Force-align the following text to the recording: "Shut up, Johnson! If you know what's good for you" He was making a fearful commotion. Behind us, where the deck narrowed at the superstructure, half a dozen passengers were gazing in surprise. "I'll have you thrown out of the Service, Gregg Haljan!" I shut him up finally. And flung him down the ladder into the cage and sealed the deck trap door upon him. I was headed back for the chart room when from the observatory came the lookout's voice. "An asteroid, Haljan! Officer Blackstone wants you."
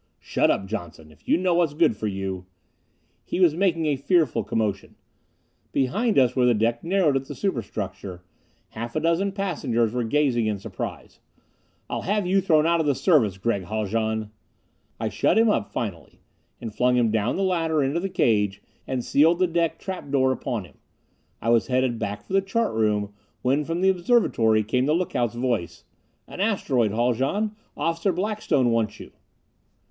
"Shut 0.17 0.49
up, 0.49 0.65
Johnson! 0.65 1.11
If 1.11 1.27
you 1.27 1.37
know 1.37 1.53
what's 1.53 1.75
good 1.75 1.95
for 1.95 2.07
you" 2.07 2.47
He 3.23 3.39
was 3.39 3.53
making 3.53 3.85
a 3.85 3.95
fearful 3.95 4.43
commotion. 4.43 4.95
Behind 5.71 6.17
us, 6.17 6.35
where 6.35 6.47
the 6.47 6.55
deck 6.55 6.83
narrowed 6.83 7.15
at 7.15 7.25
the 7.25 7.35
superstructure, 7.35 8.23
half 8.69 8.95
a 8.95 8.99
dozen 8.99 9.31
passengers 9.31 9.93
were 9.93 10.03
gazing 10.03 10.47
in 10.47 10.57
surprise. 10.57 11.19
"I'll 11.87 12.01
have 12.01 12.25
you 12.25 12.41
thrown 12.41 12.65
out 12.65 12.79
of 12.79 12.87
the 12.87 12.95
Service, 12.95 13.37
Gregg 13.37 13.65
Haljan!" 13.65 14.31
I 14.99 15.09
shut 15.09 15.37
him 15.37 15.49
up 15.51 15.71
finally. 15.71 16.19
And 16.59 16.73
flung 16.73 16.97
him 16.97 17.11
down 17.11 17.35
the 17.35 17.43
ladder 17.43 17.83
into 17.83 17.99
the 17.99 18.09
cage 18.09 18.59
and 18.87 19.05
sealed 19.05 19.37
the 19.37 19.45
deck 19.45 19.77
trap 19.77 20.09
door 20.09 20.31
upon 20.31 20.65
him. 20.65 20.79
I 21.43 21.49
was 21.49 21.67
headed 21.67 21.99
back 21.99 22.23
for 22.25 22.33
the 22.33 22.41
chart 22.41 22.73
room 22.73 23.13
when 23.43 23.63
from 23.65 23.81
the 23.81 23.89
observatory 23.89 24.63
came 24.63 24.87
the 24.87 24.95
lookout's 24.95 25.35
voice. 25.35 25.83
"An 26.27 26.39
asteroid, 26.41 26.89
Haljan! 26.89 27.51
Officer 27.77 28.11
Blackstone 28.11 28.71
wants 28.71 28.99
you." 28.99 29.11